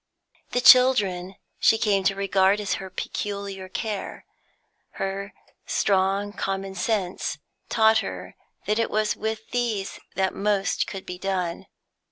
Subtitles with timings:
[0.53, 4.25] The children she came to regard as her peculiar care.
[4.93, 5.31] Her
[5.67, 7.37] strong common sense
[7.69, 8.35] taught her
[8.65, 11.67] that it was with these that most could be done.